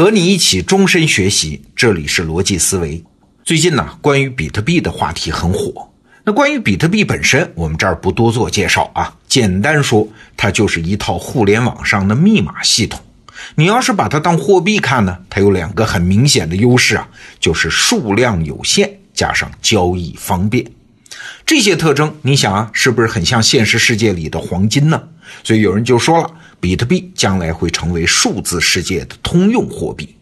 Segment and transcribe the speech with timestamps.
[0.00, 3.04] 和你一起终身学习，这里是逻辑思维。
[3.44, 5.90] 最近呢，关于比特币的话题很火。
[6.24, 10.08] 那关于比特币本身，我们这儿不多做介绍啊，简单说，
[10.38, 12.98] 它就是一套互联网上的密码系统。
[13.56, 17.06] 你要是把它当货币看呢，它有两个很明显的优势啊，
[17.38, 20.64] 就是数量有限，加上交易方便。
[21.44, 25.02] 这些特征，你想啊，是不是很像现实世界里的黄金呢？
[25.44, 26.30] 所以有人就说了，
[26.60, 30.14] 比特币将来会成为数字世界的通用货币。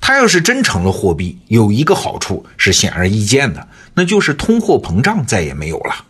[0.00, 6.04] 它要是真成了货币，有一个好处是显而易见的，那就是通货膨胀再也没有了。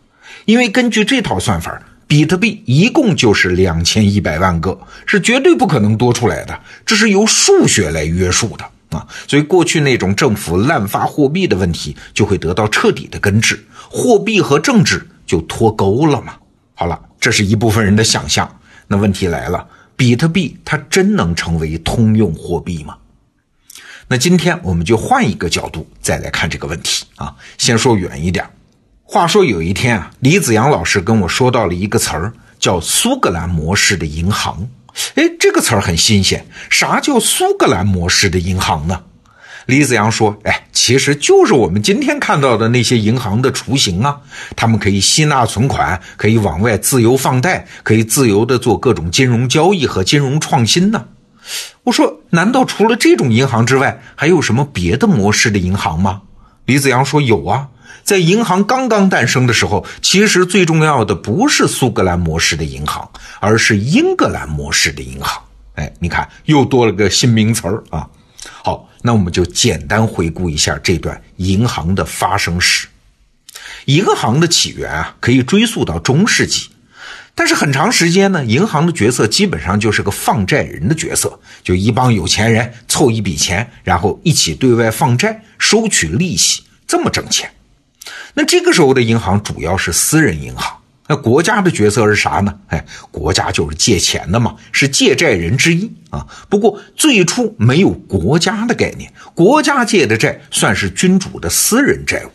[0.45, 8.65] 因为根据这套算法，比特币一共就是两千一百万个，是绝对不可能多出来的，这是由数学来约束的。
[8.91, 16.35] 啊，所以过去那种政府滥发货币的问题就会得到彻底的根治，货币和政治就脱钩了嘛。
[16.75, 18.61] 好了，这是一部分人的想象。
[18.87, 19.67] 那问题来了，
[19.97, 22.97] 比特币它真能成为通用货币吗？
[24.09, 27.35] 那今天我们就换一个角度再来看这个问题啊。
[27.57, 28.49] 先说远一点，
[29.03, 34.69] 话说有一天啊，李子阳老师跟我说到了一个词儿，叫苏格兰模式的银行。
[35.15, 36.47] 哎，这个词儿很新鲜。
[36.69, 39.03] 啥叫苏格兰模式的银行呢？
[39.67, 44.21] 李子阳说：“哎，其实就是我们今天看到的那些银行的雏形啊。
[44.55, 51.07] 他们可以吸纳存款，可以往外自由放贷，可以自由的做各种金融交易和金融创新呢。”
[51.85, 56.23] 我说：“难道除了这种银行之外，还有什么别的模式的银行吗？”
[56.67, 57.69] 李子阳说：“有啊。”
[58.03, 63.09] 在银行刚刚诞生的时候，其实最重要的不是苏格兰模式的银行，
[63.41, 65.43] 而是英格兰模式的银行。
[65.77, 68.07] 哎，你看，又多了个新名词儿啊！
[68.67, 72.89] 好，那我们就简单回顾一下这段银行的发生史。
[73.85, 76.69] 银行的起源啊，可以追溯到中世纪，
[77.35, 87.51] 但是很长时间呢，银行的角色基本上就是个放债人的角色，就一帮有钱人凑一笔钱，然后一起对外放债，收取利息，这么挣钱。
[88.33, 92.55] 那这个时候的银行主要是私人银行，那国家的角色是啥呢？
[92.69, 96.27] 哎，国家就是借钱的嘛，是借债人之一啊。
[96.49, 102.31] 不过最初没有国家的概念，国家借的债算是君主的私人债务。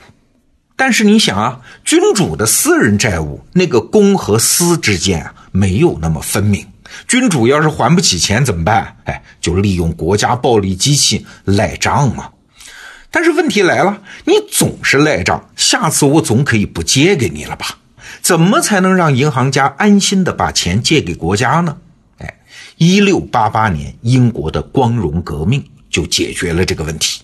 [0.76, 6.66] 但是你想啊，君主的私人债务，那个公和私之间啊没有那么分明。
[7.08, 8.98] 君主要是还不起钱怎么办？
[9.06, 12.30] 哎，就利用国家暴力机器赖账嘛。
[13.12, 17.78] 但是问题来了，你总是赖账，下次我总可以不借给你了吧？
[18.30, 21.78] 怎么才能让银行家安心的把钱借给国家呢？
[22.20, 22.36] 哎，
[22.78, 27.24] 一六八八年，英国的光荣革命就解决了这个问题。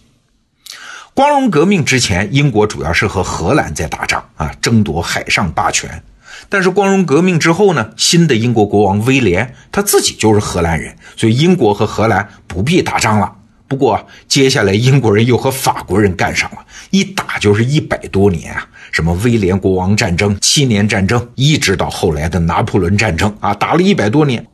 [1.13, 6.03] 光荣革命之前，英国主要是和荷兰在打仗啊，争夺海上霸权。
[6.49, 13.34] 但是光荣革命之后呢，新的英国国王威廉他自己就是荷兰人，所以英国和荷兰不必打仗了。
[13.67, 16.57] 不过，接下来英国人又和法国人干上了，
[16.91, 18.67] 一打就是一百多年啊！
[18.91, 24.45] 什么威廉国王战争、七年战争，一直到后来的拿破仑战争啊，打了一百多年。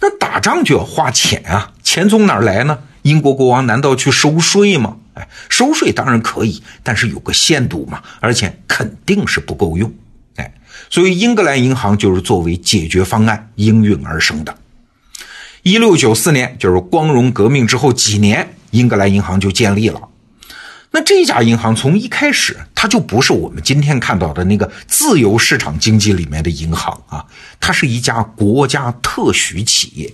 [0.00, 2.78] 那打仗就要花钱啊，钱从哪儿来呢？
[3.02, 4.96] 英国国王难道去收税吗？
[5.14, 9.92] 哎，收税当然可以，但是有个限度嘛，而且肯定是不够用。
[10.36, 10.52] 哎，
[10.90, 14.54] 所以英格兰银行就是作为解决方案应运而生的。
[15.62, 20.08] 一六九四年，就是光荣革命之后几年，英格兰银行就建立了。
[20.90, 27.24] 那这家银行从一开始，它就不是我们今天看到的那个自由市场经济里面的银行啊，
[27.60, 30.12] 它是一家国家特许企业。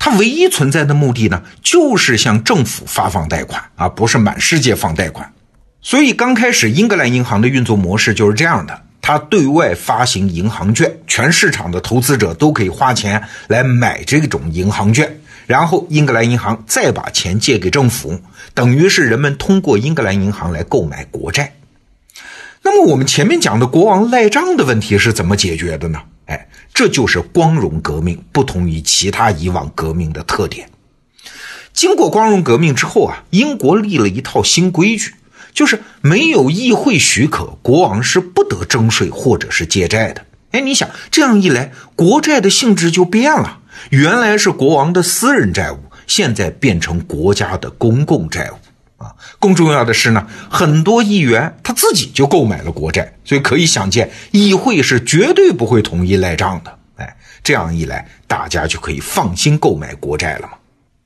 [0.00, 5.32] 它唯一存在的目的呢，就是向政府发放贷款啊，不是满世界放贷款。
[5.80, 8.82] 所以刚开始，英格兰银行的运作模式就是这样的。
[9.02, 18.20] 它对外发行银行券，全市场的投资者都可以花钱来买这种银行券，然后英格兰银行再把钱借给政府，
[18.54, 21.56] 等于是人们通过英格兰银行来购买国债。
[22.62, 25.98] 那么我们前面讲的国王赖账的问题是怎么解决的呢？
[26.26, 30.70] 哎，这就是光荣革命不同于其他以往革命的特点。
[31.72, 35.14] 经过光荣革命之后啊，英国立了一套新规矩。
[35.54, 38.20] 就是没有议会许可，国王是
[38.52, 40.24] 得征税或者是借债的。
[40.50, 49.14] 哎，你想这样一来，国债的性质就变了，原来是国王的私人债务，现在变成国家的公共债务啊。
[49.38, 56.78] 更重要的是呢，很多议员他自己就购买了国债，所以可以想见，议会是绝对不会同意赖账的。
[56.96, 60.58] 哎，这样一来，大家就可以放心购买国债了嘛。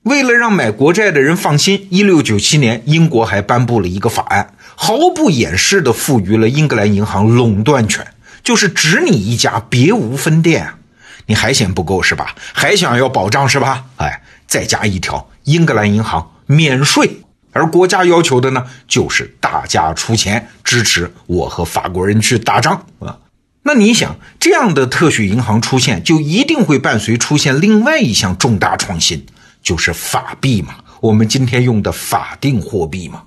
[0.03, 8.05] 为了让买国债的人放心，一六九七年，英国还颁布了一个法案，毫不掩饰地赋予了英格兰银行垄断权，
[8.43, 10.77] 就是只你一家，别无分店啊！
[11.25, 12.35] 你还嫌不够是吧？
[12.53, 13.85] 还想要保障是吧？
[13.97, 17.21] 哎，再加一条，英格兰银行免税，
[17.51, 23.17] 而国家要求的呢，就是大家出钱支持我和法国人去打仗啊。
[23.63, 29.25] 那你想，这样的特许银行出现，就一定会伴随出现另外一项重大创新，
[29.63, 33.23] 就是法币嘛，我们今天用的法定货币嘛。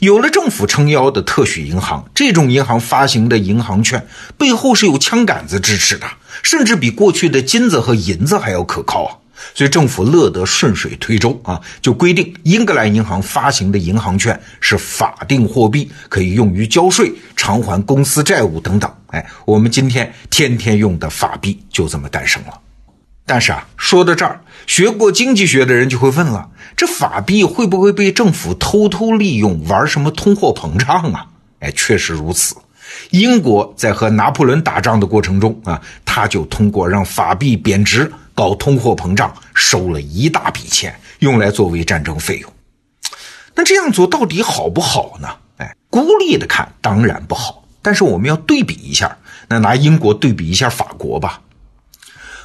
[0.00, 4.06] 有了政府撑腰的特许银行，这种银行发行的银行券
[4.36, 6.06] 背后是有枪杆子支持的，
[6.42, 9.16] 甚至比过去的金子和银子还要可靠啊。
[9.54, 18.88] 所以政府乐得顺水推舟啊，就规定英格兰银行发行的银行券是法定货币，可以用于交税、偿还公司债务等等。
[19.08, 22.58] 哎，我们今天天天用的法币就这么诞生了。
[23.24, 31.26] 但是啊，说到这儿，学过经济学的人就会问了：这法币会不会被政府偷偷利用，玩什么通货膨胀啊？
[31.60, 32.56] 哎，确实如此。
[33.10, 38.12] 英国在和拿破仑打仗的过程中啊，他就通过让法币贬值。
[38.34, 42.50] 搞通货膨胀，收了一大笔钱，用来作为战争费用。
[43.54, 45.28] 那这样做到底好不好呢？
[45.58, 47.62] 哎，孤立的看当然不好。
[47.82, 51.42] 但是我们要对比一下，那拿英国对比一下法国吧。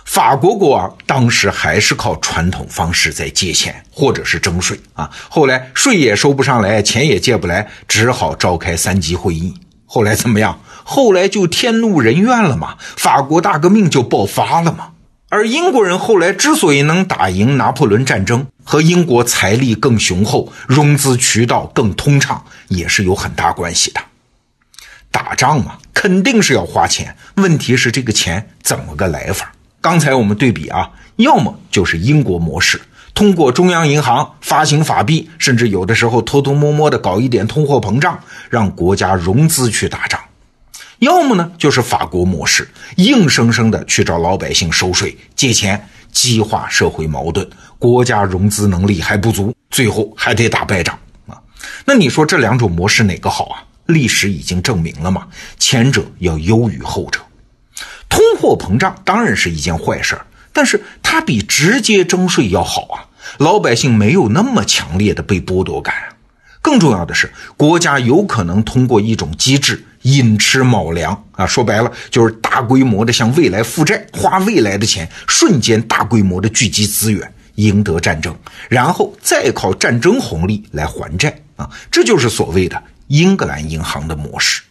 [0.08, 5.12] 法国国王当时还是靠传统方式在借钱或者是征税啊。
[5.30, 9.54] 后来税也收不上来，钱也借不来，只好召开三级会议。
[9.86, 10.60] 后来怎么样？
[10.86, 14.92] 后来就天怒人怨了嘛，法国大革命就爆发了嘛。
[15.28, 24.00] 而英国人后来之所以能打赢拿破仑战争，和英国财力更雄厚、融资渠道更通畅，也是有很大关系的。
[25.12, 29.52] 打仗嘛，肯定是要花钱，问题是这个钱怎么个来法？
[29.80, 32.82] 刚才我们对比啊，要么就是英国模式，
[33.14, 38.20] 通过中央银行发行法币，甚至有的时候偷偷摸摸的搞一点通货膨胀，
[38.50, 40.20] 让国家融资去打仗。
[41.00, 47.48] 要么呢，就是法国模式，硬生生的去找老百姓收税、借钱，激化社会矛盾，
[47.78, 50.98] 国家融资能力还不足，最后还得打败仗
[51.28, 51.38] 啊。
[51.86, 53.64] 那你说这两种模式哪个好啊？
[53.86, 55.28] 历史已经证明了嘛，
[55.60, 57.20] 前者要优于后者。
[58.10, 60.20] 通货膨胀当然是一件坏事，
[60.54, 63.06] 但是它比直接征税要好啊，
[63.38, 66.14] 老百姓没有那么强烈的被剥夺感啊。
[66.62, 69.84] 更重要的是，国家有可能通过一种机制。
[70.04, 78.34] 寅吃卯粮啊，说白了就是大规模的向未来负债，花未来的钱，瞬间大规模的聚集资源，赢得战争，
[78.70, 84.62] 然后再靠战争红利来还债啊，这就是所谓的英格兰银行的模式。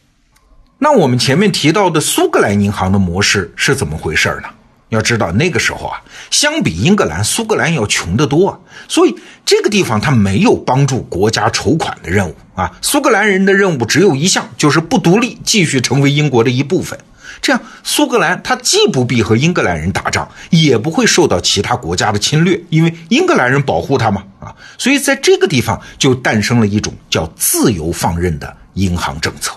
[0.79, 4.49] 那我们前面提到的苏格兰银行的模式是怎么回事呢？
[4.91, 6.01] 要知道那个时候啊，
[6.31, 12.71] 相比英格兰，苏格兰要穷得多，所以这个地方它没有帮助国家筹款的任务啊。
[12.83, 16.97] 苏格兰人的任务只有一项，就是不独立，继续成为英国的一部分。
[17.41, 24.55] 这样，苏格兰它既不必和英格兰人打仗，也不会受到其他国家的侵略，因为英格兰人保护它嘛啊。
[24.79, 29.53] 所以在这个地方就诞生了一种叫自由放任的银行政策。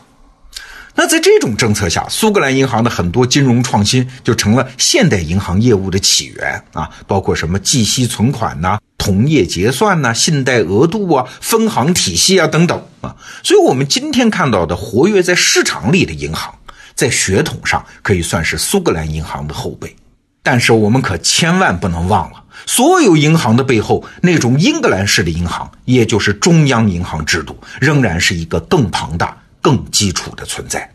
[1.01, 13.15] 那在这种政策下，苏格兰银行的很多金融创新就成了现代银行业务的起源啊，包括什么计息存款呐、同业结算呐、信贷额度啊、分行体系啊等等啊。
[13.43, 16.53] 所以，我们今天看到的活跃在市场里的银行，
[16.95, 19.95] 在血统上可以算是苏格兰银行的后辈。
[20.43, 29.37] 但是，我们可千万不能忘了，所有银行的背后，那种英格兰式的银行，也就是中央银行制度，仍然是一个更庞大。
[29.61, 30.91] 更基础的存在，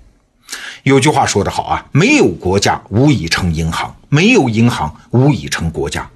[0.83, 6.11] 有句话说得好啊，没有国家无以成银行，没有银行无以成国家。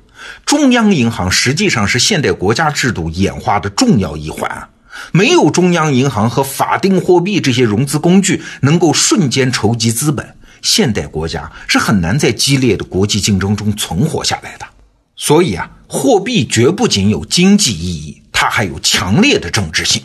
[0.45, 4.69] 中央银行实际上是现代国家制度演化的重要一环啊。
[5.12, 14.67] 没有中央银行和法定货币这些融资工具能够瞬间筹集资本，现代国家是很难在激烈的国际竞争中存活下来的。
[15.14, 20.02] 所以啊，货币绝不仅有经济意义，它还有强烈的政治性。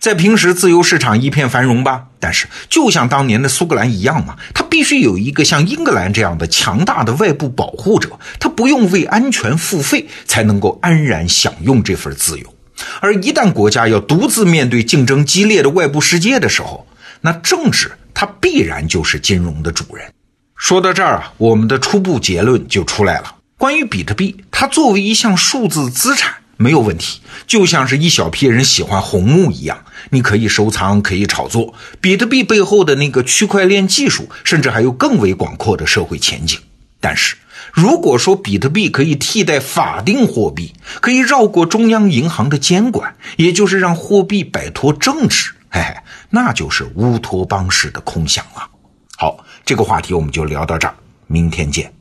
[0.00, 2.06] 在平时，自由市场一片繁荣吧。
[2.18, 12.54] 但是，就像当年的苏格兰一样嘛，它必须有一个像英格兰这样的强大的外部保护者，它不用为安全付费，才能够安然享用这份自由。
[13.00, 16.86] 而一旦国家要独自面对竞争激烈的外部世界的时候，
[17.20, 20.10] 那政治它必然就是金融的主人。
[20.56, 26.34] 说到这儿啊，我们的初步结论就出来了：关于比特币，它作为一项数字资产。
[26.62, 31.72] 没有问题，就像是一小批人喜欢红木一样，你可以收藏，可以炒作。
[32.02, 36.60] 比特币背后的那个区块链技术，甚至还有更为广阔的社会前景。
[37.00, 37.34] 但是，
[37.72, 45.96] 如果说比特币可以替代法定货币，可以绕过中央银行的监管，也就是让货币摆脱政治，嘿嘿，
[46.28, 48.68] 那就是乌托邦式的空想了。
[49.16, 50.94] 好，这个话题我们就聊到这儿，
[51.26, 51.99] 明天见。